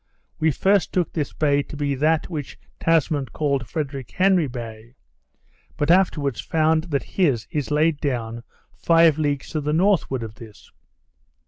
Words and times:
We 0.39 0.49
first 0.49 0.91
took 0.91 1.13
this 1.13 1.31
bay 1.31 1.61
to 1.61 1.77
be 1.77 1.93
that 1.93 2.27
which 2.27 2.57
Tasman 2.79 3.27
called 3.27 3.67
Frederick 3.67 4.09
Henry 4.09 4.47
Bay; 4.47 4.95
but 5.77 5.91
afterwards 5.91 6.41
found 6.41 6.85
that 6.85 7.03
his 7.03 7.45
is 7.51 7.69
laid 7.69 7.97
down 7.99 8.41
five 8.73 9.19
leagues 9.19 9.49
to 9.49 9.61
the 9.61 9.73
northward 9.73 10.23
of 10.23 10.33
this. 10.33 10.71